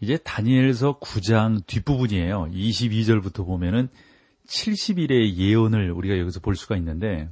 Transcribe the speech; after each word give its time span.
이제 0.00 0.16
다니엘서 0.16 0.98
9장 0.98 1.66
뒷부분이에요. 1.66 2.48
22절부터 2.52 3.44
보면은 3.44 3.88
70일의 4.46 5.34
예언을 5.34 5.90
우리가 5.92 6.18
여기서 6.18 6.40
볼 6.40 6.56
수가 6.56 6.76
있는데, 6.78 7.28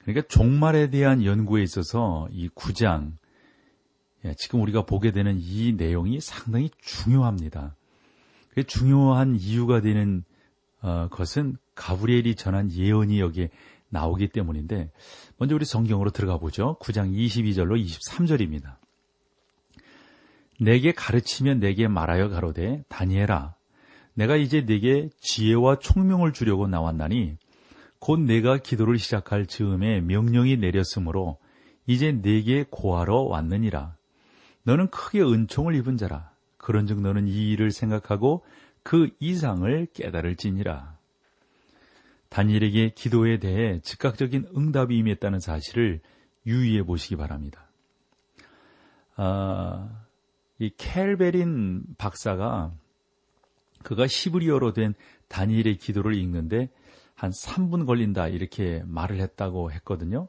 그러니까 0.00 0.26
종말에 0.28 0.90
대한 0.90 1.24
연구에 1.24 1.62
있어서 1.62 2.28
이 2.32 2.48
9장, 2.48 3.12
예, 4.24 4.34
지금 4.36 4.60
우리가 4.60 4.84
보게 4.84 5.12
되는 5.12 5.38
이 5.40 5.72
내용이 5.72 6.20
상당히 6.20 6.70
중요합니다. 6.78 7.76
그 8.50 8.64
중요한 8.64 9.36
이유가 9.36 9.80
되는 9.80 10.24
어, 10.80 11.08
것은 11.08 11.56
가브리엘이 11.74 12.34
전한 12.34 12.70
예언이 12.70 13.20
여기에 13.20 13.50
나오기 13.88 14.28
때문인데, 14.28 14.90
먼저 15.38 15.54
우리 15.54 15.64
성경으로 15.64 16.10
들어가 16.10 16.38
보죠. 16.38 16.76
9장 16.80 17.14
22절로 17.14 17.82
23절입니다. 17.82 18.83
내게 20.60 20.92
가르치면 20.92 21.60
내게 21.60 21.88
말하여 21.88 22.28
가로되 22.28 22.84
다니엘아 22.88 23.54
내가 24.14 24.36
이제 24.36 24.64
내게 24.64 25.08
지혜와 25.20 25.78
총명을 25.80 26.32
주려고 26.32 26.66
나왔나니 26.68 27.36
곧 27.98 28.20
내가 28.20 28.58
기도를 28.58 28.98
시작할 28.98 29.46
즈음에 29.46 30.00
명령이 30.00 30.56
내렸으므로 30.58 31.38
이제 31.86 32.12
내게 32.12 32.64
고하러 32.68 33.22
왔느니라. 33.22 33.96
너는 34.62 34.88
크게 34.90 35.22
은총을 35.22 35.74
입은 35.74 35.96
자라. 35.96 36.30
그런즉 36.58 37.00
너는 37.00 37.28
이 37.28 37.50
일을 37.50 37.70
생각하고 37.70 38.44
그 38.82 39.10
이상을 39.20 39.88
깨달을지니라. 39.92 40.96
다니엘에게 42.28 42.90
기도에 42.94 43.38
대해 43.38 43.80
즉각적인 43.80 44.48
응답이 44.56 44.96
임했다는 44.96 45.40
사실을 45.40 46.00
유의해 46.46 46.82
보시기 46.82 47.16
바랍니다. 47.16 47.66
아, 49.16 50.03
이 50.58 50.70
켈베린 50.76 51.82
박사가 51.98 52.72
그가 53.82 54.06
시브리어로 54.06 54.72
된 54.72 54.94
다니엘의 55.28 55.76
기도를 55.76 56.14
읽는데 56.14 56.70
한 57.14 57.30
3분 57.30 57.86
걸린다 57.86 58.28
이렇게 58.28 58.82
말을 58.86 59.20
했다고 59.20 59.72
했거든요. 59.72 60.28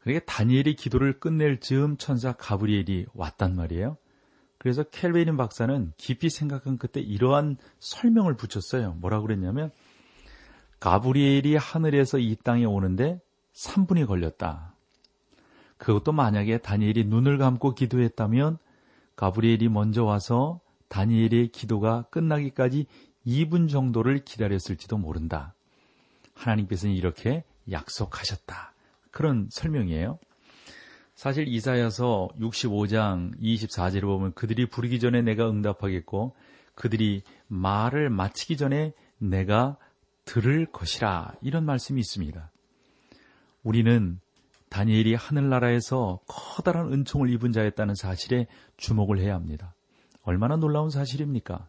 그러니까 0.00 0.24
다니엘이 0.32 0.74
기도를 0.76 1.20
끝낼 1.20 1.60
즈음 1.60 1.96
천사 1.96 2.32
가브리엘이 2.32 3.06
왔단 3.14 3.54
말이에요. 3.54 3.96
그래서 4.58 4.82
켈베린 4.82 5.36
박사는 5.36 5.92
깊이 5.96 6.28
생각한 6.28 6.78
그때 6.78 7.00
이러한 7.00 7.56
설명을 7.78 8.36
붙였어요. 8.36 8.94
뭐라고 8.94 9.26
그랬냐면 9.26 9.70
가브리엘이 10.80 11.56
하늘에서 11.56 12.18
이 12.18 12.36
땅에 12.36 12.64
오는데 12.64 13.20
3분이 13.52 14.06
걸렸다. 14.06 14.74
그것도 15.76 16.12
만약에 16.12 16.58
다니엘이 16.58 17.04
눈을 17.04 17.38
감고 17.38 17.74
기도했다면 17.74 18.58
가브리엘이 19.20 19.68
먼저 19.68 20.02
와서 20.02 20.60
다니엘의 20.88 21.48
기도가 21.48 22.06
끝나기까지 22.10 22.86
2분 23.26 23.68
정도를 23.68 24.24
기다렸을지도 24.24 24.96
모른다. 24.96 25.54
하나님께서는 26.32 26.94
이렇게 26.94 27.44
약속하셨다. 27.70 28.72
그런 29.10 29.48
설명이에요. 29.50 30.18
사실 31.14 31.48
이사야서 31.48 32.30
65장 32.40 33.38
24절을 33.38 34.00
보면 34.00 34.32
그들이 34.32 34.64
부르기 34.64 34.98
전에 34.98 35.20
내가 35.20 35.50
응답하겠고 35.50 36.34
그들이 36.74 37.22
말을 37.46 38.08
마치기 38.08 38.56
전에 38.56 38.94
내가 39.18 39.76
들을 40.24 40.64
것이라 40.64 41.34
이런 41.42 41.66
말씀이 41.66 42.00
있습니다. 42.00 42.50
우리는 43.64 44.18
다니엘이 44.70 45.14
하늘나라에서 45.14 46.20
커다란 46.26 46.92
은총을 46.92 47.28
입은 47.30 47.52
자였다는 47.52 47.94
사실에 47.94 48.46
주목을 48.76 49.18
해야 49.18 49.34
합니다. 49.34 49.74
얼마나 50.22 50.56
놀라운 50.56 50.90
사실입니까? 50.90 51.68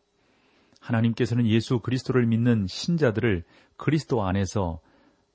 하나님께서는 0.80 1.48
예수 1.48 1.80
그리스도를 1.80 2.26
믿는 2.26 2.68
신자들을 2.68 3.44
그리스도 3.76 4.24
안에서 4.24 4.80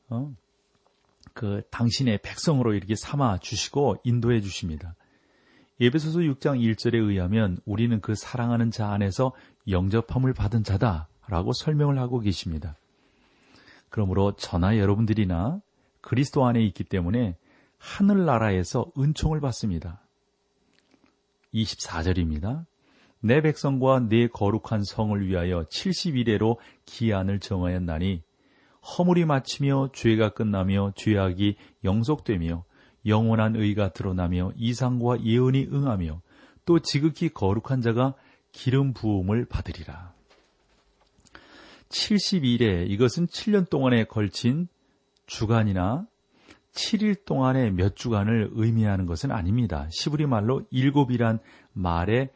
어? 0.08 0.32
그 1.34 1.62
당신의 1.70 2.20
백성으로 2.22 2.72
이렇게 2.72 2.94
삼아 2.96 3.38
주시고 3.38 3.96
인도해 4.04 4.40
주십니다. 4.40 4.94
예배소서 5.80 6.20
6장 6.20 6.60
1절에 6.60 6.94
의하면 6.94 7.58
우리는 7.66 8.00
그 8.00 8.14
사랑하는 8.14 8.70
자 8.70 8.90
안에서 8.90 9.32
영접함을 9.68 10.32
받은 10.32 10.64
자다라고 10.64 11.52
설명을 11.52 11.98
하고 11.98 12.20
계십니다. 12.20 12.76
그러므로 13.90 14.32
저나 14.36 14.78
여러분들이나 14.78 15.60
그리스도 16.00 16.46
안에 16.46 16.62
있기 16.62 16.84
때문에 16.84 17.36
하늘나라에서 17.78 18.90
은총을 18.98 19.40
받습니다. 19.40 20.00
24절입니다. 21.54 22.66
내 23.20 23.40
백성과 23.40 24.00
내 24.08 24.28
거룩한 24.28 24.84
성을 24.84 25.26
위하여 25.26 25.64
70일에로 25.64 26.58
기한을 26.84 27.40
정하였나니 27.40 28.22
허물이 28.82 29.24
마치며 29.24 29.90
죄가 29.92 30.30
끝나며 30.30 30.92
죄악이 30.96 31.56
영속되며 31.84 32.64
영원한 33.06 33.56
의가 33.56 33.92
드러나며 33.92 34.52
이상과 34.56 35.24
예언이 35.24 35.68
응하며 35.72 36.20
또 36.64 36.78
지극히 36.80 37.28
거룩한 37.28 37.80
자가 37.80 38.14
기름 38.52 38.92
부음을 38.92 39.46
받으리라. 39.46 40.14
70일에 41.88 42.88
이것은 42.90 43.26
7년 43.26 43.68
동안에 43.70 44.04
걸친 44.04 44.68
주간이나 45.26 46.06
7일 46.76 47.24
동안의 47.24 47.72
몇 47.72 47.96
주간을 47.96 48.50
의미하는 48.52 49.06
것은 49.06 49.32
아닙니다. 49.32 49.88
시브리 49.90 50.26
말로 50.26 50.62
일곱이란 50.70 51.40
말의 51.72 52.30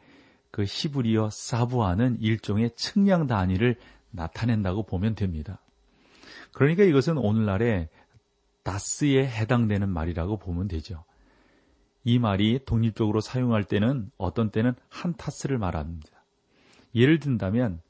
그 0.49 0.65
시브리어 0.65 1.29
사부하는 1.31 2.17
일종의 2.19 2.71
측량 2.75 3.27
단위를 3.27 3.77
나타낸다고 4.09 4.83
보면 4.83 5.15
됩니다. 5.15 5.61
그러니까 6.53 6.83
이것은 6.83 7.17
오늘날의 7.17 7.87
다스에 8.63 9.25
해당되는 9.25 9.87
말이라고 9.87 10.37
보면 10.37 10.67
되죠. 10.67 11.05
이 12.03 12.19
말이 12.19 12.59
독립적으로 12.65 13.21
사용할 13.21 13.63
때는 13.63 14.11
어떤 14.17 14.49
때는 14.49 14.73
한 14.89 15.13
타스를 15.15 15.57
말합니다. 15.57 16.09
예를 16.95 17.19
든다면 17.19 17.81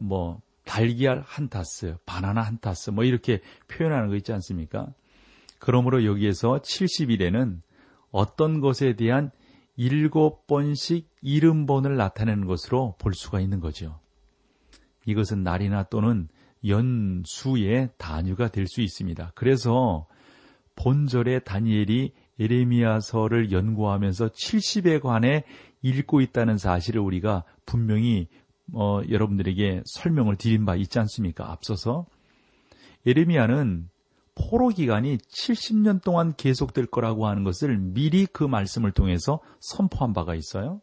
뭐 0.00 0.40
달걀 0.64 1.22
한 1.26 1.48
타스, 1.48 1.96
바나나 2.06 2.40
한 2.40 2.58
타스 2.58 2.90
뭐 2.90 3.04
이렇게 3.04 3.40
표현하는 3.68 4.08
거 4.08 4.16
있지 4.16 4.32
않습니까? 4.32 4.88
그러므로 5.64 6.04
여기에서 6.04 6.58
70일에는 6.58 7.62
어떤 8.10 8.60
것에 8.60 8.96
대한 8.96 9.30
일곱 9.76 10.46
번씩 10.46 11.08
이름번을 11.22 11.96
나타내는 11.96 12.46
것으로 12.46 12.96
볼 12.98 13.14
수가 13.14 13.40
있는 13.40 13.60
거죠. 13.60 13.98
이것은 15.06 15.42
날이나 15.42 15.84
또는 15.84 16.28
연수의 16.66 17.88
단위가 17.96 18.48
될 18.48 18.66
수 18.66 18.82
있습니다. 18.82 19.32
그래서 19.34 20.06
본절에 20.76 21.38
다니엘이 21.38 22.12
에레미야서를 22.38 23.50
연구하면서 23.50 24.28
70에 24.28 25.00
관해 25.00 25.44
읽고 25.80 26.20
있다는 26.20 26.58
사실을 26.58 27.00
우리가 27.00 27.44
분명히 27.64 28.28
어, 28.74 29.00
여러분들에게 29.08 29.82
설명을 29.86 30.36
드린 30.36 30.66
바 30.66 30.76
있지 30.76 30.98
않습니까? 30.98 31.50
앞서서 31.50 32.04
에레미야는 33.06 33.88
포로 34.34 34.68
기간이 34.68 35.18
70년 35.18 36.02
동안 36.02 36.34
계속될 36.36 36.86
거라고 36.86 37.26
하는 37.26 37.44
것을 37.44 37.78
미리 37.78 38.26
그 38.26 38.44
말씀을 38.44 38.92
통해서 38.92 39.40
선포한 39.60 40.12
바가 40.12 40.34
있어요. 40.34 40.80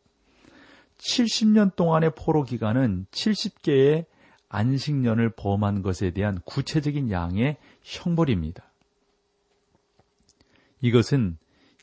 70년 0.97 1.75
동안의 1.75 2.13
포로 2.15 2.43
기간은 2.43 3.07
70개의 3.11 4.05
안식년을 4.49 5.31
범한 5.31 5.81
것에 5.81 6.11
대한 6.11 6.39
구체적인 6.45 7.09
양의 7.09 7.57
형벌입니다. 7.81 8.71
이것은 10.81 11.37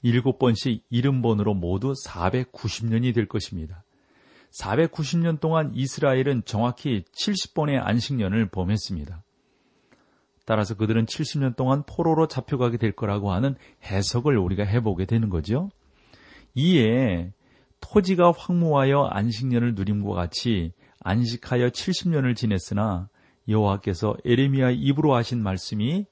7번씩 0.04 0.82
70번으로 0.92 1.56
모두 1.56 1.94
490년이 2.06 3.14
될 3.14 3.26
것입니다. 3.26 3.84
490년 4.60 5.40
동안 5.40 5.72
이스라엘은 5.74 6.42
정확히 6.44 7.04
70번의 7.12 7.80
안식년을 7.82 8.48
범했습니다. 8.50 9.22
따라서 10.48 10.74
그들은 10.74 11.04
70년 11.04 11.56
동안 11.56 11.82
포로로 11.82 12.26
잡혀가게 12.26 12.78
될 12.78 12.92
거라고 12.92 13.32
하는 13.32 13.54
해석을 13.84 14.38
우리가 14.38 14.64
해보게 14.64 15.04
되는 15.04 15.28
거죠. 15.28 15.68
이에 16.54 17.34
토지가 17.82 18.32
황무하여 18.34 19.10
안식년을 19.10 19.74
누림과 19.74 20.14
같이 20.14 20.72
안식하여 21.00 21.68
70년을 21.68 22.34
지냈으나 22.34 23.10
여호와께서 23.46 24.16
에레미야 24.24 24.70
입으로 24.70 25.14
하신 25.14 25.42
말씀이 25.42 26.06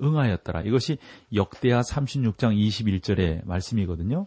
응하였더라. 0.00 0.62
이것이 0.62 0.98
역대하 1.34 1.80
36장 1.80 2.56
21절의 2.56 3.44
말씀이거든요. 3.44 4.24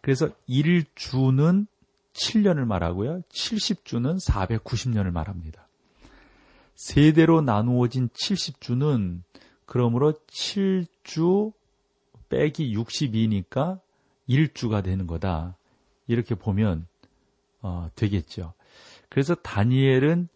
그래서 0.00 0.30
1주는 0.48 1.66
7년을 2.14 2.64
말하고요. 2.64 3.20
70주는 3.28 4.26
490년을 4.26 5.10
말합니다. 5.10 5.68
세대로 6.80 7.42
나누어진 7.42 8.08
70주는 8.08 9.20
그러므로 9.66 10.14
7주 10.28 11.52
빼기 12.30 12.74
62니까 12.74 13.80
1주가 14.26 14.82
되는 14.82 15.06
거다. 15.06 15.58
이렇게 16.06 16.34
보면 16.34 16.86
어, 17.60 17.90
되겠죠. 17.94 18.54
그래서 19.10 19.34
다니엘은 19.34 20.28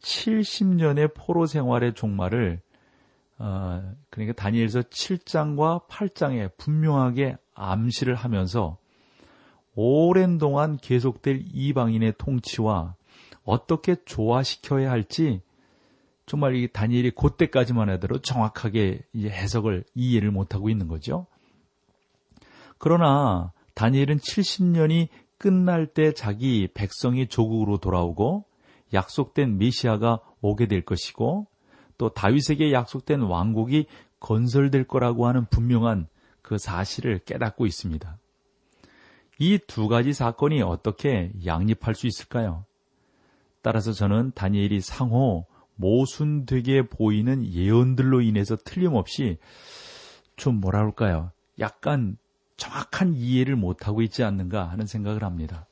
70년의 0.00 1.14
포로 1.14 1.46
생활의 1.46 1.94
종말을 1.94 2.60
어, 3.38 3.94
그러니까 4.10 4.40
다니엘서 4.40 4.82
7장과 4.82 5.88
8장에 5.88 6.56
분명하게 6.56 7.38
암시를 7.54 8.14
하면서 8.14 8.78
오랜 9.74 10.38
동안 10.38 10.76
계속될 10.76 11.42
이방인의 11.52 12.14
통치와 12.18 12.94
어떻게 13.42 13.96
조화시켜야 14.04 14.92
할지 14.92 15.40
정말 16.28 16.54
이 16.54 16.68
다니엘이 16.70 17.12
그때까지만 17.12 17.88
하더라도 17.90 18.20
정확하게 18.20 19.00
해석을 19.16 19.84
이해를 19.94 20.30
못하고 20.30 20.68
있는 20.68 20.86
거죠. 20.86 21.26
그러나 22.76 23.52
다니엘은 23.74 24.18
70년이 24.18 25.08
끝날 25.38 25.86
때 25.86 26.12
자기 26.12 26.68
백성이 26.74 27.26
조국으로 27.28 27.78
돌아오고 27.78 28.44
약속된 28.92 29.58
메시아가 29.58 30.20
오게 30.40 30.66
될 30.66 30.84
것이고 30.84 31.46
또 31.96 32.08
다윗에게 32.10 32.72
약속된 32.72 33.22
왕국이 33.22 33.86
건설될 34.20 34.84
거라고 34.84 35.26
하는 35.26 35.46
분명한 35.46 36.08
그 36.42 36.58
사실을 36.58 37.18
깨닫고 37.20 37.66
있습니다. 37.66 38.18
이 39.40 39.58
두 39.66 39.88
가지 39.88 40.12
사건이 40.12 40.62
어떻게 40.62 41.32
양립할 41.46 41.94
수 41.94 42.06
있을까요? 42.06 42.64
따라서 43.62 43.92
저는 43.92 44.32
다니엘이 44.34 44.80
상호 44.80 45.46
모순되게 45.78 46.82
보이는 46.82 47.46
예언들로 47.46 48.20
인해서 48.20 48.56
틀림없이 48.56 49.38
좀 50.36 50.60
뭐라 50.60 50.80
그럴까요? 50.80 51.30
약간 51.58 52.18
정확한 52.56 53.14
이해를 53.14 53.56
못하고 53.56 54.02
있지 54.02 54.24
않는가 54.24 54.64
하는 54.68 54.86
생각을 54.86 55.24
합니다. 55.24 55.66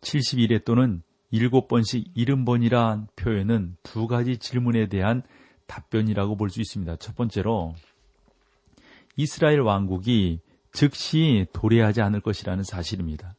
71회 0.00 0.64
또는 0.64 1.02
7번씩 1.32 2.14
70번이란 2.14 3.06
표현은 3.16 3.76
두 3.82 4.06
가지 4.06 4.38
질문에 4.38 4.88
대한 4.88 5.22
답변이라고 5.66 6.36
볼 6.36 6.48
수 6.50 6.60
있습니다. 6.60 6.96
첫 6.96 7.16
번째로 7.16 7.74
이스라엘 9.16 9.60
왕국이 9.60 10.40
즉시 10.72 11.46
도래하지 11.52 12.02
않을 12.02 12.20
것이라는 12.20 12.62
사실입니다. 12.64 13.34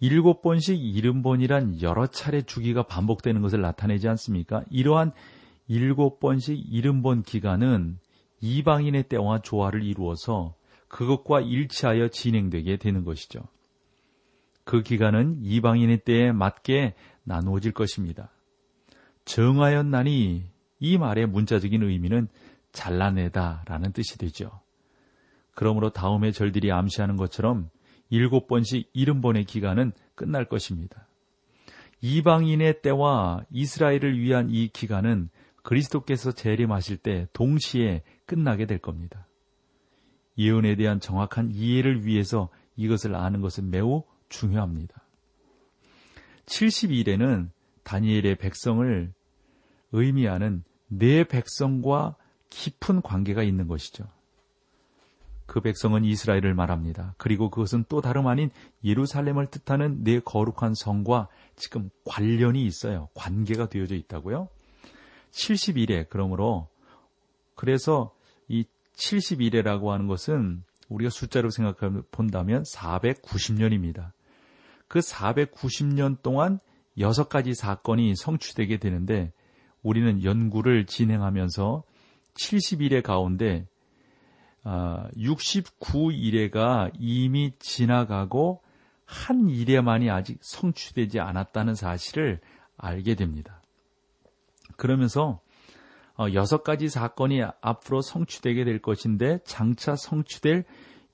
일곱 0.00 0.42
번씩 0.42 0.78
일흔 0.80 1.22
번이란 1.22 1.82
여러 1.82 2.06
차례 2.06 2.42
주기가 2.42 2.84
반복되는 2.84 3.40
것을 3.42 3.60
나타내지 3.60 4.08
않습니까? 4.08 4.62
이러한 4.70 5.12
일곱 5.66 6.20
번씩 6.20 6.56
일흔 6.70 7.02
번 7.02 7.22
기간은 7.22 7.98
이방인의 8.40 9.04
때와 9.04 9.40
조화를 9.40 9.82
이루어서 9.82 10.54
그것과 10.86 11.40
일치하여 11.40 12.08
진행되게 12.08 12.76
되는 12.76 13.04
것이죠. 13.04 13.40
그 14.64 14.82
기간은 14.82 15.40
이방인의 15.42 16.04
때에 16.04 16.32
맞게 16.32 16.94
나누어질 17.24 17.72
것입니다. 17.72 18.30
정하였나니 19.24 20.44
이 20.80 20.98
말의 20.98 21.26
문자적인 21.26 21.82
의미는 21.82 22.28
잘라내다 22.72 23.64
라는 23.66 23.92
뜻이 23.92 24.16
되죠. 24.18 24.60
그러므로 25.54 25.90
다음의 25.90 26.32
절들이 26.32 26.70
암시하는 26.70 27.16
것처럼 27.16 27.68
일곱 28.10 28.46
번씩 28.46 28.90
일흔 28.92 29.20
번의 29.20 29.44
기간은 29.44 29.92
끝날 30.14 30.46
것입니다. 30.46 31.06
이방인의 32.00 32.82
때와 32.82 33.44
이스라엘을 33.50 34.18
위한 34.18 34.48
이 34.50 34.68
기간은 34.68 35.30
그리스도께서 35.62 36.32
재림하실 36.32 36.98
때 36.98 37.26
동시에 37.32 38.02
끝나게 38.24 38.66
될 38.66 38.78
겁니다. 38.78 39.26
예언에 40.38 40.76
대한 40.76 41.00
정확한 41.00 41.50
이해를 41.52 42.06
위해서 42.06 42.48
이것을 42.76 43.16
아는 43.16 43.40
것은 43.40 43.70
매우 43.70 44.04
중요합니다. 44.28 45.02
72일에는 46.46 47.50
다니엘의 47.82 48.36
백성을 48.36 49.12
의미하는 49.92 50.62
내 50.86 51.24
백성과 51.24 52.16
깊은 52.50 53.02
관계가 53.02 53.42
있는 53.42 53.66
것이죠. 53.66 54.06
그 55.48 55.62
백성은 55.62 56.04
이스라엘을 56.04 56.52
말합니다. 56.52 57.14
그리고 57.16 57.48
그것은 57.48 57.86
또 57.88 58.02
다름 58.02 58.26
아닌 58.26 58.50
예루살렘을 58.84 59.46
뜻하는 59.46 60.04
내 60.04 60.20
거룩한 60.20 60.74
성과 60.74 61.26
지금 61.56 61.88
관련이 62.04 62.62
있어요. 62.66 63.08
관계가 63.14 63.70
되어져 63.70 63.94
있다고요. 63.94 64.48
71회 65.30 66.06
그러므로 66.10 66.68
그래서 67.54 68.14
이 68.46 68.66
71회라고 68.94 69.86
하는 69.86 70.06
것은 70.06 70.64
우리가 70.90 71.08
숫자로 71.08 71.48
생각해 71.48 72.02
본다면 72.10 72.62
490년입니다. 72.64 74.12
그 74.86 74.98
490년 74.98 76.20
동안 76.20 76.60
여섯 76.98 77.30
가지 77.30 77.54
사건이 77.54 78.16
성취되게 78.16 78.76
되는데 78.76 79.32
우리는 79.82 80.22
연구를 80.22 80.84
진행하면서 80.84 81.84
70일의 82.34 83.02
가운데 83.02 83.66
69일에가 84.64 86.56
아, 86.56 86.90
이미 86.98 87.52
지나가고 87.58 88.62
한 89.04 89.48
일에만이 89.48 90.10
아직 90.10 90.38
성취되지 90.42 91.20
않았다는 91.20 91.74
사실을 91.74 92.40
알게 92.76 93.14
됩니다. 93.14 93.62
그러면서 94.76 95.40
어, 96.18 96.26
여섯 96.34 96.62
가지 96.62 96.88
사건이 96.88 97.42
앞으로 97.60 98.02
성취되게 98.02 98.64
될 98.64 98.80
것인데 98.80 99.38
장차 99.44 99.96
성취될 99.96 100.64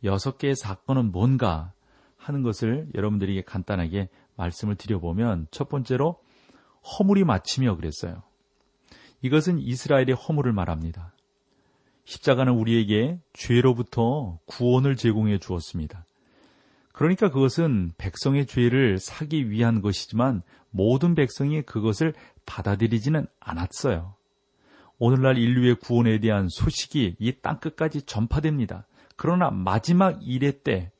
여섯 0.02 0.38
개의 0.38 0.56
사건은 0.56 1.12
뭔가 1.12 1.73
하는 2.16 2.42
것을 2.42 2.88
여러분들에게 2.95 3.42
간단하게 3.42 4.09
말씀을 4.37 4.76
드려보면 4.76 5.47
첫 5.50 5.68
번째로 5.68 6.21
허물이 6.83 7.25
마치며 7.25 7.76
그랬어요. 7.76 8.23
이것은 9.23 9.59
이스라엘의 9.59 10.12
허물을 10.12 10.52
말합니다. 10.52 11.13
십자가는 12.04 12.52
우리에게 12.52 13.18
죄로부터 13.32 14.38
구원을 14.46 14.96
제공해 14.96 15.38
주었습니다. 15.38 16.06
그러니까 16.92 17.30
그것은 17.30 17.92
백성의 17.99 18.46
죄를 18.46 18.99
사기 18.99 19.50
위한 19.50 19.80
것이지만 19.80 20.42
모든 20.70 21.14
백성이 21.14 21.62
그것을 21.62 22.14
받아들이지는 22.46 23.26
않았어요. 23.40 24.14
오늘날 24.99 25.38
인류의 25.38 25.76
구원에 25.76 26.20
대한 26.20 26.49
소식이 26.49 27.16
이 27.18 27.32
땅끝까지 27.42 28.02
전파됩니다. 28.02 28.87
그러나 29.16 29.50
마지막 29.50 30.20
일의 30.23 30.61
때 30.62 30.92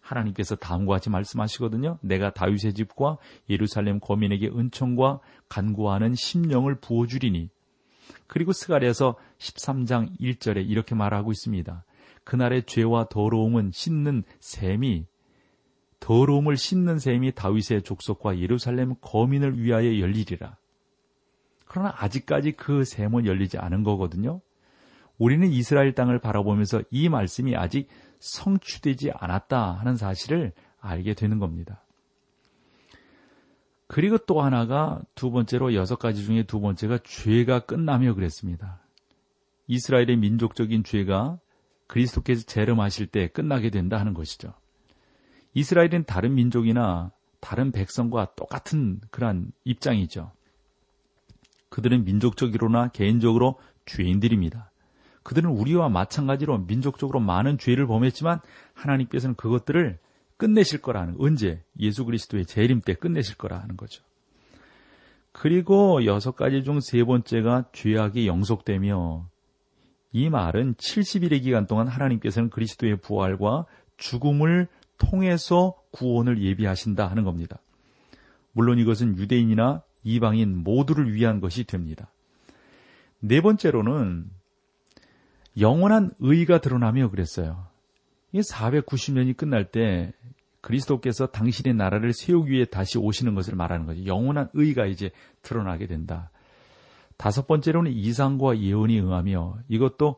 하나님께서 0.00 0.56
다음과 0.56 0.94
같이 0.94 1.08
말씀하시거든요. 1.10 1.98
내가 2.02 2.32
다윗의 2.32 2.74
집과 2.74 3.18
예루살렘 3.48 4.00
거민에게 4.00 4.48
은총과 4.48 5.20
간구하는 5.48 6.14
심령을 6.14 6.76
부어주리니 6.76 7.48
그리고 8.26 8.52
스가랴서 8.52 9.16
13장 9.38 10.18
1절에 10.20 10.68
이렇게 10.68 10.94
말하고 10.94 11.32
있습니다. 11.32 11.84
그날의 12.24 12.64
죄와 12.64 13.08
더러움은 13.08 13.70
씻는 13.72 14.24
셈이 14.40 15.06
더러움을 16.00 16.56
씻는 16.56 16.98
셈이 16.98 17.32
다윗의 17.32 17.82
족속과 17.82 18.38
예루살렘 18.38 18.94
거민을 19.00 19.62
위하여 19.62 19.98
열리리라. 19.98 20.56
그러나 21.66 21.94
아직까지 21.96 22.52
그 22.52 22.84
셈은 22.84 23.26
열리지 23.26 23.58
않은 23.58 23.84
거거든요. 23.84 24.40
우리는 25.18 25.46
이스라엘 25.48 25.94
땅을 25.94 26.18
바라보면서 26.18 26.82
이 26.90 27.08
말씀이 27.08 27.54
아직 27.54 27.88
성취되지 28.20 29.12
않았다 29.12 29.72
하는 29.72 29.96
사실을 29.96 30.52
알게 30.80 31.14
되는 31.14 31.38
겁니다. 31.38 31.84
그리고 33.92 34.18
또 34.18 34.40
하나가 34.40 35.00
두 35.16 35.32
번째로 35.32 35.74
여섯 35.74 35.96
가지 35.96 36.24
중에 36.24 36.44
두 36.44 36.60
번째가 36.60 36.98
죄가 37.02 37.58
끝나며 37.66 38.14
그랬습니다. 38.14 38.78
이스라엘의 39.66 40.16
민족적인 40.16 40.84
죄가 40.84 41.40
그리스도께서 41.88 42.44
재림하실 42.46 43.08
때 43.08 43.26
끝나게 43.26 43.70
된다 43.70 43.98
하는 43.98 44.14
것이죠. 44.14 44.54
이스라엘은 45.54 46.04
다른 46.04 46.36
민족이나 46.36 47.10
다른 47.40 47.72
백성과 47.72 48.34
똑같은 48.36 49.00
그러한 49.10 49.50
입장이죠. 49.64 50.30
그들은 51.68 52.04
민족적으로나 52.04 52.90
개인적으로 52.90 53.58
죄인들입니다. 53.86 54.70
그들은 55.24 55.50
우리와 55.50 55.88
마찬가지로 55.88 56.58
민족적으로 56.58 57.18
많은 57.18 57.58
죄를 57.58 57.88
범했지만 57.88 58.38
하나님께서는 58.72 59.34
그것들을 59.34 59.98
끝내실 60.40 60.80
거라는 60.80 61.16
언제 61.18 61.62
예수 61.78 62.06
그리스도의 62.06 62.46
재림 62.46 62.80
때 62.80 62.94
끝내실 62.94 63.36
거라는 63.36 63.76
거죠. 63.76 64.02
그리고 65.32 66.02
여섯 66.06 66.34
가지 66.34 66.64
중 66.64 66.80
세 66.80 67.04
번째가 67.04 67.66
죄악이 67.72 68.26
영속되며 68.26 69.28
이 70.12 70.30
말은 70.30 70.74
70일의 70.74 71.42
기간 71.42 71.66
동안 71.66 71.88
하나님께서는 71.88 72.48
그리스도의 72.48 72.96
부활과 72.96 73.66
죽음을 73.98 74.66
통해서 74.96 75.74
구원을 75.92 76.42
예비하신다 76.42 77.06
하는 77.06 77.22
겁니다. 77.24 77.58
물론 78.52 78.78
이것은 78.78 79.18
유대인이나 79.18 79.82
이방인 80.04 80.56
모두를 80.64 81.12
위한 81.12 81.40
것이 81.40 81.64
됩니다. 81.64 82.10
네 83.20 83.42
번째로는 83.42 84.30
영원한 85.60 86.12
의가 86.18 86.62
드러나며 86.62 87.10
그랬어요. 87.10 87.69
이 88.32 88.40
490년이 88.40 89.36
끝날 89.36 89.70
때 89.70 90.12
그리스도께서 90.60 91.26
당신의 91.26 91.74
나라를 91.74 92.12
세우기 92.12 92.52
위해 92.52 92.64
다시 92.64 92.98
오시는 92.98 93.34
것을 93.34 93.54
말하는 93.56 93.86
거죠. 93.86 94.04
영원한 94.04 94.48
의가 94.52 94.86
이제 94.86 95.10
드러나게 95.42 95.86
된다. 95.86 96.30
다섯 97.16 97.46
번째로는 97.46 97.92
이상과 97.92 98.58
예언이 98.58 99.00
응하며 99.00 99.58
이것도 99.68 100.16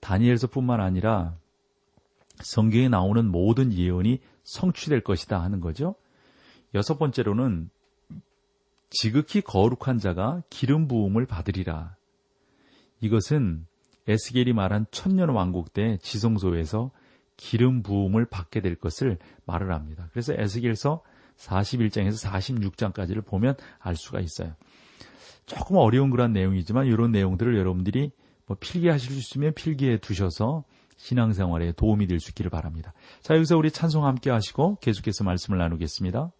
다니엘서뿐만 0.00 0.80
아니라 0.80 1.34
성경에 2.36 2.88
나오는 2.88 3.26
모든 3.30 3.72
예언이 3.72 4.20
성취될 4.42 5.02
것이다 5.02 5.40
하는 5.40 5.60
거죠. 5.60 5.94
여섯 6.74 6.98
번째로는 6.98 7.70
지극히 8.90 9.40
거룩한 9.40 9.98
자가 9.98 10.42
기름 10.50 10.88
부음을 10.88 11.26
받으리라. 11.26 11.96
이것은 13.00 13.66
에스겔이 14.06 14.52
말한 14.52 14.86
천년 14.90 15.30
왕국 15.30 15.72
때 15.72 15.98
지성소에서 16.02 16.90
기름 17.36 17.82
부음을 17.82 18.26
받게 18.26 18.60
될 18.60 18.74
것을 18.76 19.18
말을 19.44 19.72
합니다. 19.72 20.08
그래서 20.12 20.34
에스겔서 20.36 21.02
41장에서 21.36 22.26
46장까지를 22.28 23.24
보면 23.24 23.54
알 23.80 23.96
수가 23.96 24.20
있어요. 24.20 24.54
조금 25.46 25.76
어려운 25.76 26.10
그런 26.10 26.32
내용이지만 26.32 26.86
이런 26.86 27.10
내용들을 27.12 27.56
여러분들이 27.56 28.12
뭐 28.46 28.56
필기하실 28.58 29.12
수 29.12 29.18
있으면 29.18 29.54
필기해 29.54 29.98
두셔서 29.98 30.64
신앙생활에 30.96 31.72
도움이 31.72 32.06
될 32.06 32.20
수 32.20 32.30
있기를 32.30 32.50
바랍니다. 32.50 32.92
자, 33.20 33.34
여기서 33.34 33.56
우리 33.56 33.70
찬송 33.70 34.06
함께 34.06 34.30
하시고 34.30 34.78
계속해서 34.80 35.24
말씀을 35.24 35.58
나누겠습니다. 35.58 36.30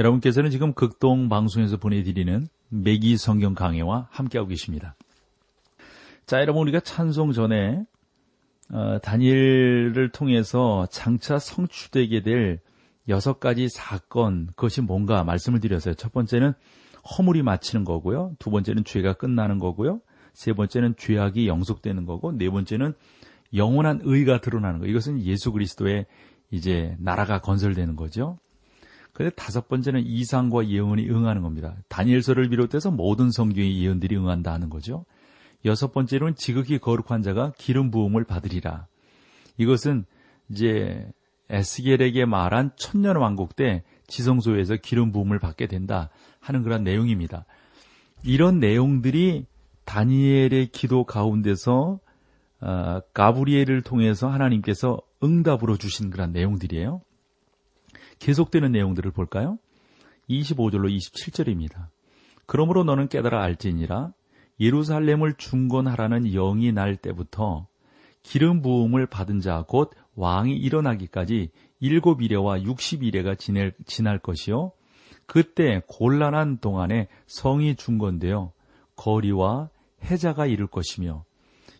여러분께서는 0.00 0.50
지금 0.50 0.72
극동 0.72 1.28
방송에서 1.28 1.76
보내드리는 1.76 2.48
매기 2.70 3.18
성경 3.18 3.54
강해와 3.54 4.08
함께하고 4.10 4.48
계십니다. 4.48 4.96
자, 6.24 6.40
여러분 6.40 6.62
우리가 6.62 6.80
찬송 6.80 7.32
전에 7.32 7.84
어, 8.72 8.98
다니엘을 9.02 10.10
통해서 10.10 10.86
장차 10.90 11.38
성취되게 11.38 12.22
될 12.22 12.60
여섯 13.08 13.40
가지 13.40 13.68
사건 13.68 14.46
그것이 14.56 14.80
뭔가 14.80 15.22
말씀을 15.22 15.60
드렸어요. 15.60 15.94
첫 15.94 16.12
번째는 16.12 16.54
허물이 17.18 17.42
마치는 17.42 17.84
거고요. 17.84 18.36
두 18.38 18.50
번째는 18.50 18.84
죄가 18.84 19.14
끝나는 19.14 19.58
거고요. 19.58 20.00
세 20.32 20.54
번째는 20.54 20.94
죄악이 20.96 21.46
영속되는 21.46 22.06
거고 22.06 22.32
네 22.32 22.48
번째는 22.48 22.94
영원한 23.54 24.00
의가 24.04 24.40
드러나는 24.40 24.80
거. 24.80 24.86
이것은 24.86 25.22
예수 25.24 25.52
그리스도의 25.52 26.06
이제 26.50 26.96
나라가 27.00 27.40
건설되는 27.40 27.96
거죠. 27.96 28.38
그런데 29.12 29.34
다섯 29.34 29.68
번째는 29.68 30.06
이상과 30.06 30.68
예언이 30.68 31.08
응하는 31.10 31.42
겁니다. 31.42 31.76
다니엘서를 31.88 32.48
비롯해서 32.48 32.90
모든 32.90 33.30
성경의 33.30 33.82
예언들이 33.82 34.16
응한다 34.16 34.52
하는 34.52 34.70
거죠. 34.70 35.04
여섯 35.64 35.92
번째로는 35.92 36.36
지극히 36.36 36.78
거룩한 36.78 37.22
자가 37.22 37.52
기름 37.58 37.90
부음을 37.90 38.24
받으리라. 38.24 38.86
이것은 39.58 40.04
이제 40.48 41.06
에스겔에게 41.50 42.24
말한 42.24 42.70
천년 42.76 43.16
왕국 43.16 43.56
때 43.56 43.82
지성소에서 44.06 44.76
기름 44.76 45.12
부음을 45.12 45.38
받게 45.38 45.66
된다 45.66 46.10
하는 46.40 46.62
그런 46.62 46.84
내용입니다. 46.84 47.44
이런 48.22 48.60
내용들이 48.60 49.46
다니엘의 49.84 50.68
기도 50.68 51.04
가운데서 51.04 51.98
어, 52.62 53.00
가브리엘을 53.14 53.82
통해서 53.82 54.28
하나님께서 54.28 55.00
응답으로 55.22 55.76
주신 55.76 56.10
그런 56.10 56.32
내용들이에요. 56.32 57.00
계속되는 58.20 58.70
내용들을 58.70 59.10
볼까요? 59.10 59.58
25절로 60.28 60.94
27절입니다. 60.96 61.88
그러므로 62.46 62.84
너는 62.84 63.08
깨달아 63.08 63.42
알지니라 63.42 64.12
예루살렘을 64.60 65.34
중건하라는 65.34 66.30
영이 66.30 66.72
날 66.72 66.96
때부터 66.96 67.66
기름 68.22 68.62
부음을 68.62 69.06
받은 69.06 69.40
자 69.40 69.64
곧 69.66 69.90
왕이 70.14 70.54
일어나기까지 70.54 71.50
일곱 71.80 72.22
이래와 72.22 72.62
육십 72.62 73.00
지낼, 73.38 73.72
지날 73.86 74.18
것이요. 74.18 74.72
그때 75.26 75.80
곤란한 75.86 76.58
동안에 76.58 77.08
성이 77.26 77.74
중건되어 77.74 78.52
거리와 78.96 79.70
해자가 80.04 80.46
이를 80.46 80.66
것이며 80.66 81.24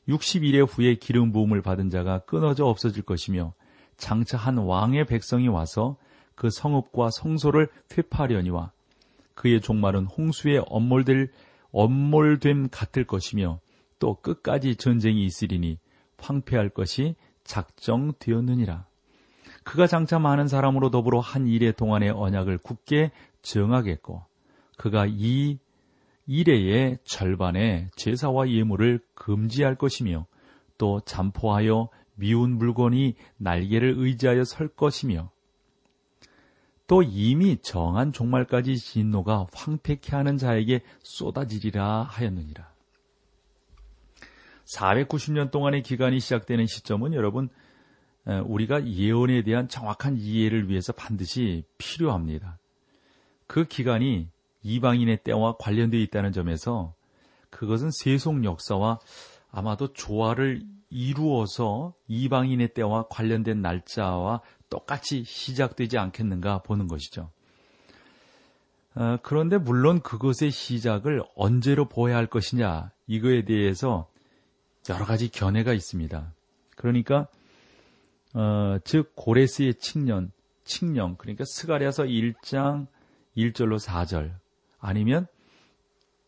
60일의 0.08 0.66
후에 0.68 0.94
기름 0.94 1.32
부음을 1.32 1.60
받은 1.60 1.90
자가 1.90 2.20
끊어져 2.20 2.64
없어질 2.64 3.02
것이며 3.02 3.52
장차 3.96 4.38
한 4.38 4.56
왕의 4.56 5.06
백성이 5.06 5.48
와서 5.48 5.96
그 6.40 6.48
성읍과 6.48 7.10
성소를 7.10 7.68
회파하려니와 7.92 8.72
그의 9.34 9.60
종말은 9.60 10.06
홍수에 10.06 10.62
엄몰될 10.68 11.28
엄몰됨 11.70 12.70
같을 12.70 13.04
것이며 13.04 13.60
또 13.98 14.14
끝까지 14.14 14.76
전쟁이 14.76 15.26
있으리니 15.26 15.76
황폐할 16.16 16.70
것이 16.70 17.14
작정되었느니라. 17.44 18.86
그가 19.64 19.86
장차 19.86 20.18
많은 20.18 20.48
사람으로 20.48 20.90
더불어 20.90 21.20
한 21.20 21.46
일의 21.46 21.74
동안의 21.74 22.08
언약을 22.08 22.56
굳게 22.56 23.10
정하겠고 23.42 24.24
그가 24.78 25.04
이 25.10 25.58
일회의 26.26 26.96
절반에 27.04 27.90
제사와 27.96 28.48
예물을 28.48 29.00
금지할 29.14 29.74
것이며 29.74 30.24
또 30.78 31.02
잠포하여 31.04 31.90
미운 32.14 32.56
물건이 32.56 33.16
날개를 33.36 33.96
의지하여 33.98 34.44
설 34.44 34.68
것이며 34.68 35.30
또 36.90 37.04
이미 37.04 37.56
정한 37.62 38.12
종말까지 38.12 38.76
진노가 38.76 39.46
황폐케 39.54 40.16
하는 40.16 40.36
자에게 40.38 40.80
쏟아지리라 41.04 42.02
하였느니라. 42.02 42.68
490년 44.64 45.52
동안의 45.52 45.84
기간이 45.84 46.18
시작되는 46.18 46.66
시점은 46.66 47.14
여러분 47.14 47.48
우리가 48.26 48.88
예언에 48.88 49.44
대한 49.44 49.68
정확한 49.68 50.16
이해를 50.16 50.68
위해서 50.68 50.92
반드시 50.92 51.62
필요합니다. 51.78 52.58
그 53.46 53.66
기간이 53.66 54.26
이방인의 54.64 55.18
때와 55.22 55.58
관련되어 55.60 56.00
있다는 56.00 56.32
점에서 56.32 56.96
그것은 57.50 57.90
세속 57.92 58.42
역사와 58.42 58.98
아마도 59.52 59.92
조화를 59.92 60.64
이루어서 60.90 61.94
이방인의 62.08 62.74
때와 62.74 63.06
관련된 63.08 63.62
날짜와 63.62 64.40
똑같이 64.70 65.24
시작되지 65.24 65.98
않겠는가 65.98 66.62
보는 66.62 66.88
것이죠. 66.88 67.30
어, 68.94 69.18
그런데 69.22 69.58
물론 69.58 70.00
그것의 70.00 70.50
시작을 70.50 71.22
언제로 71.36 71.88
보아야 71.88 72.16
할 72.16 72.26
것이냐 72.26 72.90
이거에 73.06 73.44
대해서 73.44 74.08
여러 74.88 75.04
가지 75.04 75.28
견해가 75.28 75.72
있습니다. 75.72 76.32
그러니까 76.76 77.28
어, 78.34 78.78
즉 78.84 79.12
고레스의 79.16 79.74
칙년, 79.74 80.32
칙령 80.64 81.16
그러니까 81.16 81.44
스가랴서 81.46 82.04
1장 82.04 82.86
1절로 83.36 83.78
4절 83.78 84.32
아니면 84.78 85.26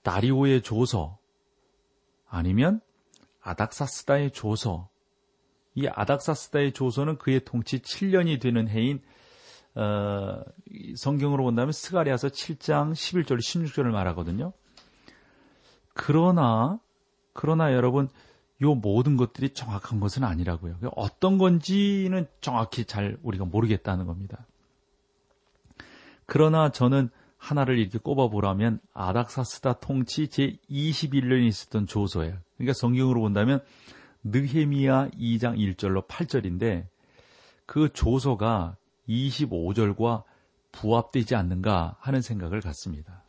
다리오의 0.03 0.63
조서 0.63 1.19
아니면 2.29 2.81
아닥사스다의 3.41 4.33
조서 4.33 4.89
이 5.75 5.87
아닥사스다의 5.87 6.73
조서는 6.73 7.19
그의 7.19 7.45
통치 7.45 7.79
7년이 7.79 8.41
되는 8.41 8.69
해인 8.69 9.01
어, 9.75 10.43
성경으로 10.97 11.45
본다면 11.45 11.73
스가리아서 11.73 12.29
7장 12.29 12.93
11절 12.93 13.39
16절을 13.39 13.85
말하거든요. 13.85 14.53
그러나 15.95 16.79
그러나 17.33 17.73
여러분 17.73 18.09
요 18.63 18.75
모든 18.75 19.17
것들이 19.17 19.51
정확한 19.51 19.99
것은 19.99 20.25
아니라고요. 20.25 20.77
어떤 20.95 21.39
건지는 21.39 22.27
정확히 22.41 22.85
잘 22.85 23.19
우리가 23.23 23.45
모르겠다는 23.45 24.07
겁니다. 24.07 24.47
그러나 26.27 26.71
저는 26.71 27.11
하나를 27.39 27.79
이렇게 27.79 27.99
꼽아보라면 27.99 28.79
아닥사스다 28.95 29.81
통치 29.81 30.29
제21년이 30.29 31.47
있었던 31.49 31.87
조서예요. 31.89 32.37
그러니까 32.57 32.73
성경으로 32.75 33.21
본다면 33.21 33.61
느헤미야 34.25 35.11
2장 35.11 35.59
1절로 35.59 36.07
8절인데 36.07 36.87
그 37.67 37.93
조서가 37.93 38.77
25절과 39.09 40.23
부합되지 40.73 41.35
않는가 41.35 41.97
하는 42.01 42.23
생각을 42.23 42.61
갖습니다. 42.61 43.25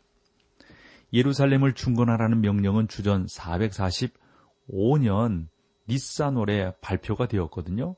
예루살렘을 1.11 1.73
중건하라는 1.73 2.41
명령은 2.41 2.87
주전 2.87 3.25
445년 3.27 5.47
니산월에 5.87 6.73
발표가 6.81 7.27
되었거든요. 7.27 7.95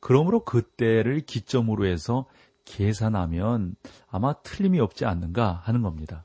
그러므로 0.00 0.44
그때를 0.44 1.20
기점으로 1.20 1.86
해서 1.86 2.26
계산하면 2.64 3.76
아마 4.10 4.32
틀림이 4.34 4.80
없지 4.80 5.04
않는가 5.04 5.60
하는 5.64 5.82
겁니다. 5.82 6.24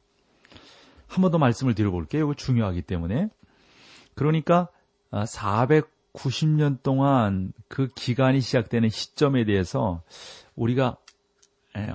한 1.07 1.21
번 1.23 1.31
더 1.31 1.37
말씀을 1.37 1.75
드려볼게요. 1.75 2.33
중요하기 2.35 2.83
때문에. 2.83 3.29
그러니까 4.15 4.69
490년 5.11 6.81
동안 6.83 7.53
그 7.67 7.87
기간이 7.95 8.41
시작되는 8.41 8.89
시점에 8.89 9.45
대해서 9.45 10.03
우리가 10.55 10.97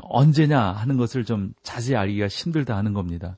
언제냐 0.03 0.61
하는 0.61 0.97
것을 0.97 1.25
좀 1.25 1.53
자세히 1.63 1.97
알기가 1.97 2.29
힘들다 2.29 2.77
하는 2.77 2.93
겁니다. 2.93 3.37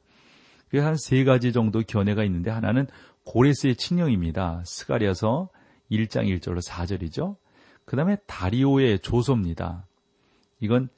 그래서 0.68 0.86
한 0.86 0.96
세 0.96 1.24
가지 1.24 1.52
정도 1.52 1.82
견해가 1.82 2.24
있는데 2.24 2.50
하나는 2.50 2.86
고레스의 3.24 3.76
칙령입니다. 3.76 4.62
스가리아서 4.64 5.48
1장 5.90 6.26
1절로 6.26 6.64
4절이죠. 6.66 7.36
그 7.84 7.96
다음에 7.96 8.16
다리오의 8.26 9.00
조소입니다. 9.00 9.86
이건 10.60 10.88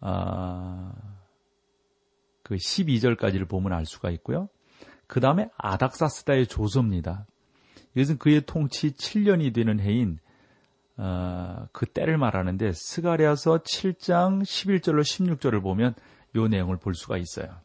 어, 0.00 0.92
그 2.42 2.54
12절까지를 2.54 3.48
보면 3.48 3.72
알 3.72 3.84
수가 3.84 4.10
있고요. 4.10 4.48
그 5.06 5.20
다음에 5.20 5.50
아닥사스다의 5.56 6.46
조소입니다. 6.46 7.26
이것은 7.94 8.18
그의 8.18 8.42
통치 8.46 8.92
7년이 8.92 9.54
되는 9.54 9.80
해인 9.80 10.18
어, 10.96 11.66
그 11.72 11.86
때를 11.86 12.18
말하는데 12.18 12.72
스가랴서 12.72 13.58
7장 13.58 14.42
11절로 14.42 15.00
16절을 15.00 15.62
보면 15.62 15.94
이 16.34 16.48
내용을 16.48 16.76
볼 16.76 16.94
수가 16.94 17.18
있어요. 17.18 17.56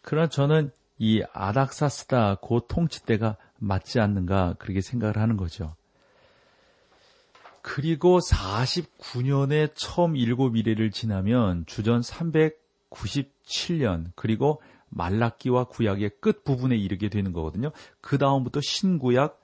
그러나 0.00 0.28
저는 0.28 0.70
이 0.98 1.22
아닥사스다 1.32 2.36
그 2.36 2.60
통치 2.68 3.04
때가 3.04 3.36
맞지 3.58 4.00
않는가 4.00 4.54
그렇게 4.58 4.80
생각을 4.80 5.18
하는 5.18 5.36
거죠. 5.36 5.76
그리고 7.60 8.18
49년에 8.18 9.72
처음 9.74 10.16
일곱 10.16 10.56
이래를 10.56 10.90
지나면 10.90 11.66
주전 11.66 12.00
397년 12.00 14.10
그리고 14.16 14.60
말라기와 14.92 15.64
구약의 15.64 16.12
끝 16.20 16.44
부분에 16.44 16.76
이르게 16.76 17.08
되는 17.08 17.32
거거든요. 17.32 17.72
그 18.00 18.18
다음부터 18.18 18.60
신구약 18.60 19.40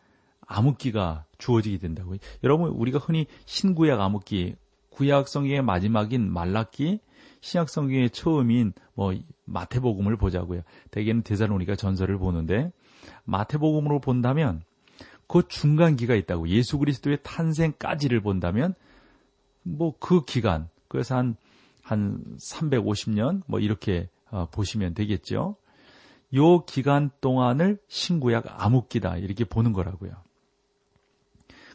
암흑기가 0.46 1.24
주어지게 1.38 1.78
된다고요. 1.78 2.18
여러분 2.44 2.70
우리가 2.70 2.98
흔히 2.98 3.26
신구약 3.46 4.00
암흑기, 4.00 4.56
구약 4.90 5.28
성경의 5.28 5.62
마지막인 5.62 6.32
말라기, 6.32 7.00
신약 7.40 7.68
성경의 7.68 8.10
처음인 8.10 8.72
뭐 8.94 9.14
마태복음을 9.44 10.16
보자고요. 10.16 10.62
대개는 10.90 11.22
대사로니까 11.22 11.76
전설을 11.76 12.18
보는데 12.18 12.72
마태복음으로 13.24 14.00
본다면 14.00 14.62
그 15.28 15.46
중간기가 15.46 16.14
있다고 16.14 16.48
예수 16.48 16.78
그리스도의 16.78 17.18
탄생까지를 17.22 18.20
본다면 18.20 18.74
뭐 19.62 19.92
그 20.00 20.24
기간 20.24 20.68
그래서 20.88 21.16
한한 21.16 22.24
350년 22.38 23.42
뭐 23.46 23.60
이렇게 23.60 24.08
어, 24.08 24.17
보시면 24.50 24.94
되겠죠. 24.94 25.56
요 26.34 26.64
기간 26.64 27.10
동안을 27.20 27.78
신구약 27.88 28.44
암흑기다 28.62 29.16
이렇게 29.18 29.44
보는 29.44 29.72
거라고요. 29.72 30.12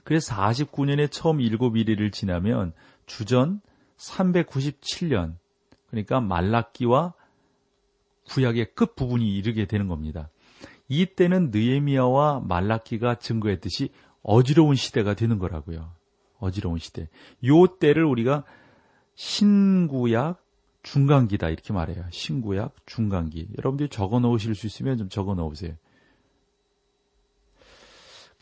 그래서 0.03 0.35
49년에 0.35 1.09
처음 1.11 1.41
일곱 1.41 1.77
일일을 1.77 2.11
지나면 2.11 2.73
주전 3.05 3.61
397년 3.97 5.35
그러니까 5.89 6.19
말라기와 6.19 7.13
구약의 8.29 8.73
끝 8.75 8.95
부분이 8.95 9.35
이르게 9.35 9.65
되는 9.65 9.87
겁니다. 9.87 10.29
이때는 10.87 11.51
느에미아와 11.51 12.41
말라기가 12.41 13.15
증거했듯이 13.15 13.89
어지러운 14.21 14.75
시대가 14.75 15.13
되는 15.13 15.39
거라고요. 15.39 15.91
어지러운 16.39 16.77
시대. 16.79 17.09
요 17.45 17.67
때를 17.79 18.05
우리가 18.05 18.43
신구약 19.15 20.43
중간기다 20.83 21.49
이렇게 21.49 21.73
말해요. 21.73 22.05
신구약 22.11 22.75
중간기. 22.85 23.47
여러분들이 23.57 23.89
적어 23.89 24.19
놓으실 24.19 24.53
수 24.53 24.67
있으면 24.67 24.97
좀 24.97 25.09
적어 25.09 25.33
놓으세요. 25.33 25.73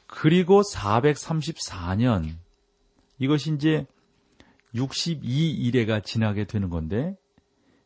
그리고 0.07 0.61
434년 0.61 2.29
이것이 3.19 3.53
이제 3.53 3.85
62일에가 4.75 6.03
지나게 6.03 6.45
되는 6.45 6.69
건데 6.69 7.15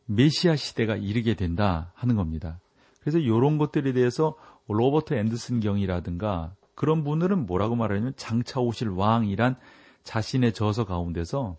메시아 0.06 0.56
시대가 0.56 0.96
이르게 0.96 1.34
된다 1.34 1.92
하는 1.94 2.16
겁니다. 2.16 2.58
그래서 3.00 3.18
이런 3.18 3.58
것들에 3.58 3.92
대해서 3.92 4.36
로버트 4.68 5.14
앤더슨 5.14 5.60
경이라든가 5.60 6.54
그런 6.74 7.04
분들은 7.04 7.46
뭐라고 7.46 7.76
말하냐면 7.76 8.12
장차 8.16 8.60
오실 8.60 8.88
왕이란 8.88 9.56
자신의 10.02 10.52
저서 10.52 10.84
가운데서 10.84 11.56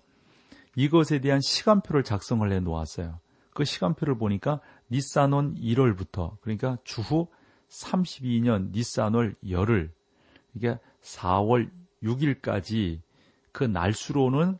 이것에 0.78 1.20
대한 1.20 1.42
시간표를 1.42 2.04
작성을 2.04 2.50
해 2.52 2.60
놓았어요. 2.60 3.20
그 3.54 3.66
시간표를 3.66 4.20
보니까 4.20 4.62
니산원 4.92 5.56
1월부터 5.56 6.38
그러니까 6.42 6.78
주후 6.84 7.28
32년 7.68 8.74
니산월 8.74 9.36
열흘 9.50 9.92
이게 10.54 10.78
4월 11.02 11.72
6일까지 12.04 13.02
그 13.52 13.64
날수로는 13.64 14.60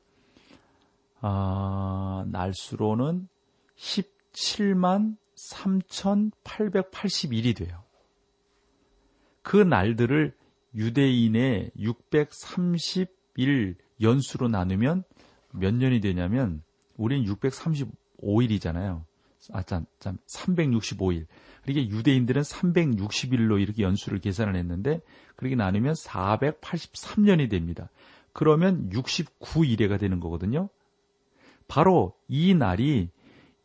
아, 1.22 2.26
날수로는 2.28 3.28
17만 3.76 5.18
3,881이 5.36 7.56
돼요. 7.56 7.84
그 9.44 9.58
날들을 9.58 10.36
유대인의 10.74 11.74
631 11.78 13.76
연수로 14.02 14.48
나누면 14.48 15.04
몇 15.52 15.74
년이 15.74 16.02
되냐면 16.02 16.62
우리는 16.96 17.26
635일이잖아요. 17.26 19.04
아, 19.54 19.64
참, 19.64 19.86
참 20.00 20.18
365일. 20.28 21.26
그러니까 21.64 21.96
유대인들은 21.96 22.42
360일로 22.42 23.62
이렇게 23.62 23.84
연수를 23.84 24.20
계산을 24.20 24.56
했는데 24.56 25.02
그렇게 25.36 25.56
나누면 25.56 25.94
483년이 25.94 27.50
됩니다. 27.50 27.90
그러면 28.34 28.90
69일에가 28.90 30.00
되는 30.00 30.20
거거든요. 30.20 30.70
바로 31.68 32.14
이 32.28 32.54
날이 32.54 33.10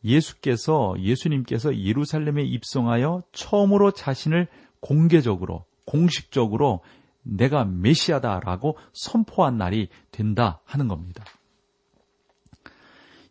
예수께서 0.05 0.95
예수님께서 0.99 1.77
예루살렘에 1.77 2.43
입성하여 2.43 3.23
처음으로 3.33 3.93
자신을 3.93 4.49
공개적으로 4.81 5.65
공식적으로 5.85 6.81
내가 7.23 7.65
메시아다라고 7.65 8.77
선포한 8.93 9.57
날이 9.57 9.89
된다 10.11 10.61
하는 10.65 10.89
겁니다. 10.89 11.25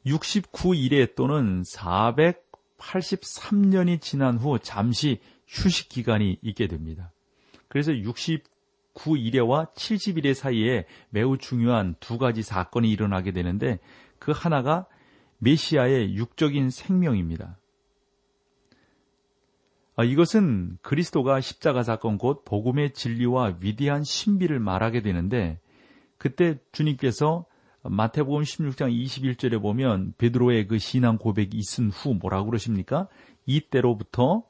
69일에 0.06 1.16
또는 1.16 1.64
483년이 1.64 4.02
지난 4.02 4.38
후 4.38 4.60
잠시 4.60 5.20
휴식 5.48 5.90
기간이 5.90 6.38
있게 6.42 6.68
됩니다. 6.68 7.12
그래서 7.68 7.92
69일에와 7.92 9.74
70일의 9.74 10.34
사이에 10.34 10.86
매우 11.10 11.38
중요한 11.38 11.96
두 12.00 12.18
가지 12.18 12.42
사건이 12.42 12.90
일어나게 12.90 13.32
되는데 13.32 13.80
그 14.20 14.32
하나가 14.32 14.86
메시아의 15.40 16.16
육적인 16.16 16.70
생명입니다. 16.70 17.58
아, 19.96 20.04
이것은 20.04 20.78
그리스도가 20.82 21.42
십자가 21.42 21.84
사건 21.84 22.18
곧 22.18 22.44
복음의 22.46 22.94
진리와 22.94 23.58
위대한 23.60 24.04
신비를 24.04 24.60
말하게 24.60 25.02
되는데 25.02 25.60
그때 26.18 26.60
주님께서 26.72 27.46
마태복음 27.84 28.44
16장 28.44 28.94
21절에 28.94 29.62
보면 29.62 30.14
베드로의 30.18 30.68
그 30.68 30.78
신앙 30.78 31.18
고백이 31.18 31.58
있은 31.58 31.90
후 31.90 32.14
뭐라고 32.14 32.48
그러십니까? 32.48 33.08
이때로부터 33.46 34.44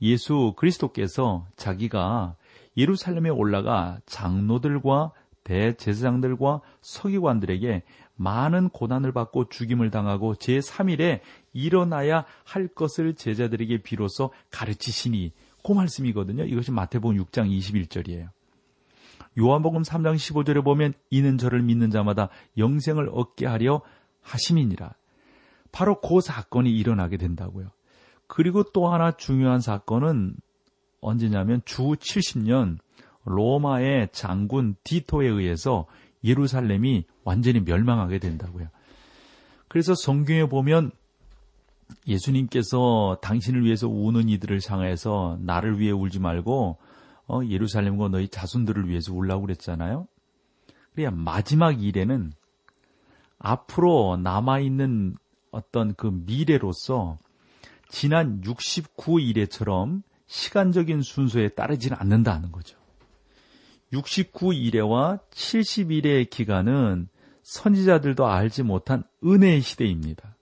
예수 0.00 0.54
그리스도께서 0.56 1.46
자기가 1.56 2.36
예루살렘에 2.76 3.28
올라가 3.28 3.98
장로들과 4.06 5.12
대제사장들과 5.44 6.60
서기관들에게 6.80 7.82
많은 8.16 8.68
고난을 8.70 9.12
받고 9.12 9.48
죽임을 9.48 9.90
당하고 9.90 10.34
제3일에 10.34 11.20
일어나야 11.52 12.24
할 12.44 12.68
것을 12.68 13.14
제자들에게 13.14 13.82
비로소 13.82 14.32
가르치시니 14.50 15.32
그 15.64 15.72
말씀이거든요. 15.72 16.44
이것이 16.44 16.70
마태복음 16.70 17.16
6장 17.24 17.50
21절이에요. 17.50 18.30
요한복음 19.38 19.82
3장 19.82 20.16
15절에 20.16 20.64
보면 20.64 20.94
이는 21.10 21.38
저를 21.38 21.62
믿는 21.62 21.90
자마다 21.90 22.28
영생을 22.56 23.10
얻게 23.12 23.46
하려 23.46 23.82
하심이니라. 24.22 24.94
바로 25.70 26.00
그 26.00 26.20
사건이 26.20 26.70
일어나게 26.70 27.16
된다고요. 27.16 27.68
그리고 28.26 28.62
또 28.62 28.88
하나 28.88 29.12
중요한 29.12 29.60
사건은 29.60 30.34
언제냐면 31.00 31.62
주 31.64 31.82
70년 31.82 32.78
로마의 33.24 34.08
장군 34.12 34.74
디토에 34.84 35.26
의해서 35.26 35.86
예루살렘이 36.24 37.04
완전히 37.24 37.60
멸망하게 37.60 38.18
된다고요. 38.18 38.68
그래서 39.68 39.94
성경에 39.94 40.46
보면 40.46 40.90
예수님께서 42.06 43.18
당신을 43.22 43.64
위해서 43.64 43.88
우는 43.88 44.28
이들을 44.28 44.60
향해서 44.66 45.38
나를 45.40 45.78
위해 45.78 45.92
울지 45.92 46.18
말고 46.18 46.78
어, 47.28 47.40
예루살렘과 47.44 48.08
너희 48.08 48.28
자손들을 48.28 48.88
위해서 48.88 49.12
울라고 49.12 49.42
그랬잖아요. 49.42 50.08
그래야 50.92 51.10
마지막 51.10 51.82
일에는 51.82 52.32
앞으로 53.38 54.18
남아있는 54.22 55.16
어떤 55.50 55.94
그 55.94 56.06
미래로서 56.06 57.18
지난 57.88 58.40
69일에처럼 58.40 60.02
시간적인 60.26 61.02
순서에 61.02 61.50
따르지는 61.50 61.96
않는다는 61.98 62.50
거죠. 62.50 62.76
69일에와 63.92 65.20
70일의 65.30 66.28
기간은 66.28 67.08
선지자들도 67.42 68.26
알지 68.26 68.62
못한 68.62 69.04
은혜의 69.24 69.62
시대입니다. 69.62 70.36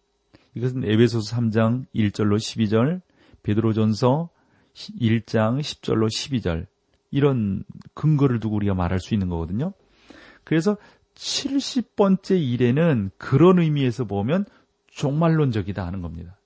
이것은 0.55 0.85
에베소서 0.85 1.37
3장 1.37 1.87
1절로 1.95 2.37
12절, 2.37 3.03
베드로전서 3.43 4.31
1장 4.75 5.61
10절로 5.61 6.09
12절 6.09 6.67
이런 7.11 7.65
근거를 7.95 8.41
두고 8.41 8.57
우리가 8.57 8.75
말할 8.75 9.01
수 9.01 9.15
있는 9.15 9.29
거거든요. 9.29 9.73
그래서 10.45 10.77
70번째 11.15 12.41
일에는 12.41 13.11
그런 13.17 13.59
의미에서 13.59 14.05
보면 14.05 14.45
종말론적이다 14.89 15.85
하는 15.85 16.03
겁니다. 16.03 16.39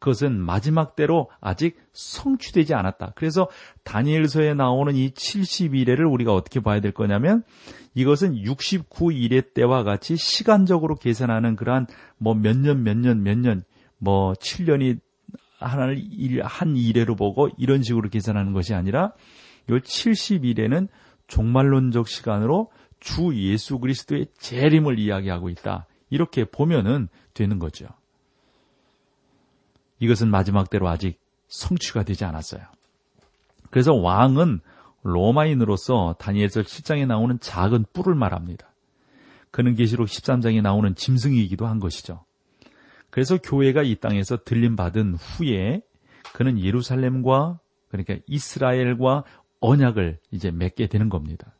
그것은 0.00 0.40
마지막 0.40 0.96
때로 0.96 1.30
아직 1.40 1.76
성취되지 1.92 2.72
않았다. 2.72 3.12
그래서 3.16 3.48
다니엘서에 3.84 4.54
나오는 4.54 4.96
이 4.96 5.10
70일에를 5.10 6.10
우리가 6.10 6.34
어떻게 6.34 6.60
봐야 6.60 6.80
될 6.80 6.92
거냐면 6.92 7.42
이것은 7.94 8.34
69일의 8.34 9.52
때와 9.52 9.82
같이 9.82 10.16
시간적으로 10.16 10.94
계산하는 10.96 11.54
그러한 11.54 11.86
뭐 12.16 12.34
몇 12.34 12.56
년, 12.56 12.82
몇 12.82 12.96
년, 12.96 13.22
몇 13.22 13.36
년, 13.36 13.62
뭐 13.98 14.32
7년이 14.32 15.00
하나를 15.60 16.02
일, 16.10 16.42
한 16.42 16.76
일회로 16.76 17.16
보고 17.16 17.48
이런 17.58 17.82
식으로 17.82 18.08
계산하는 18.08 18.52
것이 18.52 18.74
아니라 18.74 19.12
이 19.68 19.72
70일에는 19.72 20.88
종말론적 21.28 22.08
시간으로 22.08 22.70
주 22.98 23.34
예수 23.34 23.78
그리스도의 23.78 24.26
재림을 24.38 24.98
이야기하고 24.98 25.48
있다. 25.48 25.86
이렇게 26.10 26.44
보면은 26.44 27.08
되는 27.34 27.58
거죠. 27.58 27.86
이것은 30.00 30.28
마지막 30.28 30.70
때로 30.70 30.88
아직 30.88 31.20
성취가 31.48 32.02
되지 32.02 32.24
않았어요. 32.24 32.62
그래서 33.70 33.94
왕은 33.94 34.60
로마인으로서 35.02 36.16
다니엘서 36.18 36.62
7장에 36.62 37.06
나오는 37.06 37.38
작은 37.40 37.86
뿔을 37.92 38.14
말합니다. 38.14 38.68
그는 39.50 39.74
계시록 39.74 40.08
13장에 40.08 40.60
나오는 40.62 40.94
짐승이기도 40.94 41.66
한 41.66 41.80
것이죠. 41.80 42.24
그래서 43.10 43.38
교회가 43.38 43.82
이 43.82 43.96
땅에서 43.96 44.38
들림 44.44 44.76
받은 44.76 45.14
후에 45.14 45.82
그는 46.32 46.60
예루살렘과 46.60 47.58
그러니까 47.88 48.16
이스라엘과 48.26 49.24
언약을 49.60 50.18
이제 50.30 50.50
맺게 50.50 50.86
되는 50.86 51.08
겁니다. 51.08 51.54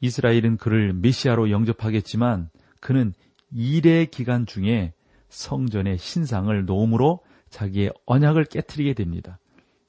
이스라엘은 0.00 0.58
그를 0.58 0.92
메시아로 0.92 1.50
영접하겠지만 1.50 2.50
그는 2.80 3.14
일의 3.52 4.06
기간 4.06 4.46
중에 4.46 4.92
성전의 5.28 5.98
신상을 5.98 6.64
놓음으로 6.64 7.20
자기의 7.50 7.92
언약을 8.06 8.44
깨뜨리게 8.44 8.94
됩니다. 8.94 9.38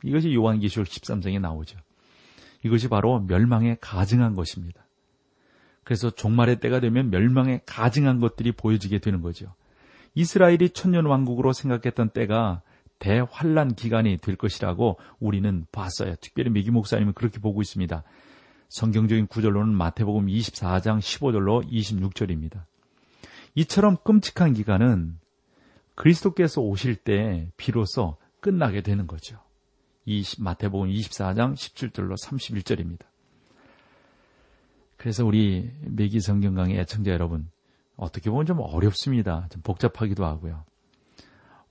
이것이 0.03 0.33
요한계시록 0.33 0.87
13장에 0.87 1.39
나오죠. 1.39 1.77
이것이 2.63 2.87
바로 2.87 3.19
멸망에 3.21 3.77
가증한 3.81 4.35
것입니다. 4.35 4.85
그래서 5.83 6.09
종말의 6.09 6.59
때가 6.59 6.79
되면 6.79 7.09
멸망에 7.09 7.61
가증한 7.65 8.19
것들이 8.19 8.51
보여지게 8.51 8.99
되는 8.99 9.21
거죠. 9.21 9.53
이스라엘이 10.15 10.71
천년 10.71 11.05
왕국으로 11.05 11.53
생각했던 11.53 12.09
때가 12.09 12.61
대환란 12.99 13.75
기간이 13.75 14.17
될 14.17 14.35
것이라고 14.35 14.99
우리는 15.19 15.65
봤어요. 15.71 16.15
특별히 16.19 16.49
미기 16.49 16.71
목사님은 16.71 17.13
그렇게 17.13 17.39
보고 17.39 17.61
있습니다. 17.61 18.03
성경적인 18.67 19.27
구절로는 19.27 19.73
마태복음 19.73 20.27
24장 20.27 20.99
15절로 20.99 21.67
26절입니다. 21.71 22.65
이처럼 23.55 23.97
끔찍한 24.03 24.53
기간은 24.53 25.17
그리스도께서 25.95 26.61
오실 26.61 26.95
때 26.95 27.49
비로소 27.57 28.17
끝나게 28.39 28.81
되는 28.81 29.07
거죠. 29.07 29.39
이 30.05 30.23
마태복음 30.37 30.89
24장 30.89 31.53
17절로 31.53 32.15
31절입니다. 32.21 33.01
그래서 34.97 35.25
우리 35.25 35.71
매기 35.81 36.19
성경 36.19 36.55
강의 36.55 36.77
애청자 36.77 37.11
여러분, 37.11 37.49
어떻게 37.99 38.29
보면 38.29 38.45
좀 38.45 38.59
어렵습니다. 38.59 39.47
좀 39.51 39.61
복잡하기도 39.61 40.25
하고요. 40.25 40.63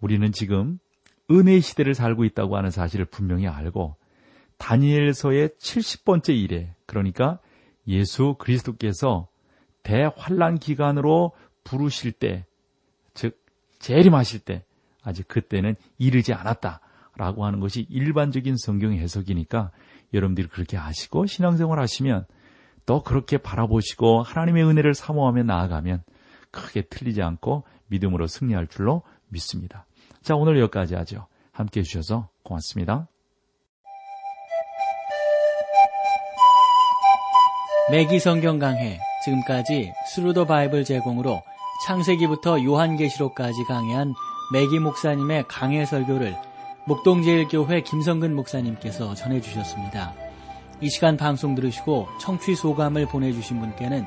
우리는 0.01 0.31
지금 0.33 0.79
은혜의 1.31 1.61
시대를 1.61 1.95
살고 1.95 2.25
있다고 2.25 2.57
하는 2.57 2.71
사실을 2.71 3.05
분명히 3.07 3.47
알고 3.47 3.97
다니엘서의 4.59 5.51
70번째 5.61 6.37
일에 6.37 6.75
그러니까 6.87 7.39
예수 7.87 8.35
그리스도께서 8.39 9.29
대환란 9.83 10.59
기간으로 10.59 11.33
부르실 11.65 12.13
때, 12.13 12.45
즉 13.15 13.41
재림하실 13.79 14.41
때 14.41 14.65
아직 15.03 15.27
그때는 15.29 15.77
이르지 15.97 16.35
않았다라고 16.35 17.47
하는 17.47 17.61
것이 17.61 17.87
일반적인 17.89 18.57
성경 18.59 18.93
해석이니까 18.93 19.71
여러분들이 20.13 20.49
그렇게 20.49 20.77
아시고 20.77 21.27
신앙생활 21.27 21.79
하시면 21.79 22.27
또 22.85 23.03
그렇게 23.03 23.39
바라보시고 23.39 24.23
하나님의 24.23 24.65
은혜를 24.65 24.95
사모하며 24.95 25.45
나아가면 25.45 26.03
크게 26.51 26.83
틀리지 26.83 27.23
않고 27.23 27.65
믿음으로 27.87 28.27
승리할 28.27 28.67
줄로 28.67 29.03
믿습니다. 29.29 29.87
자, 30.23 30.35
오늘 30.35 30.59
여기까지 30.61 30.95
하죠. 30.95 31.27
함께 31.53 31.81
해주셔서 31.81 32.29
고맙습니다. 32.43 33.09
매기 37.91 38.19
성경 38.19 38.59
강해 38.59 39.01
지금까지 39.25 39.93
Thru 40.09 40.29
the 40.29 40.45
Bible 40.45 40.85
제공으로 40.85 41.43
창세기부터 41.87 42.63
요한계시록까지 42.63 43.65
강해한 43.65 44.13
매기 44.53 44.79
목사님의 44.79 45.45
강해 45.49 45.87
설교를 45.87 46.37
목동제일교회 46.87 47.83
김성근 47.83 48.35
목사님께서 48.35 49.15
전해주셨습니다. 49.15 50.15
이 50.81 50.89
시간 50.91 51.17
방송 51.17 51.55
들으시고 51.55 52.09
청취 52.21 52.55
소감을 52.55 53.07
보내주신 53.07 53.61
분께는 53.61 54.07